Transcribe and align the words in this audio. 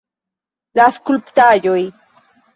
La 0.79 0.87
skulptaĵoj! 0.95 1.79